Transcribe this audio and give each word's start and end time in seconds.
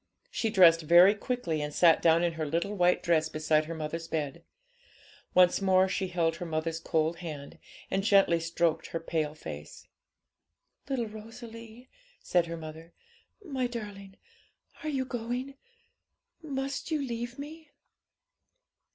She 0.31 0.49
dressed 0.49 0.81
very 0.81 1.13
quickly, 1.13 1.61
and 1.61 1.71
sat 1.71 2.01
down 2.01 2.23
in 2.23 2.33
her 2.33 2.45
little 2.47 2.73
white 2.73 3.03
dress 3.03 3.29
beside 3.29 3.65
her 3.65 3.75
mother's 3.75 4.07
bed. 4.07 4.43
Once 5.35 5.61
more 5.61 5.87
she 5.87 6.07
held 6.07 6.37
her 6.37 6.45
mother's 6.47 6.79
cold 6.79 7.17
hand, 7.17 7.59
and 7.91 8.03
gently 8.03 8.39
stroked 8.39 8.87
her 8.87 8.99
pale 8.99 9.35
face. 9.35 9.87
'Little 10.89 11.05
Rosalie,' 11.05 11.87
said 12.19 12.47
her 12.47 12.57
mother, 12.57 12.93
'my 13.45 13.67
darling, 13.67 14.17
are 14.81 14.89
you 14.89 15.05
going? 15.05 15.53
must 16.41 16.89
you 16.89 16.99
leave 16.99 17.37
me?' 17.37 17.69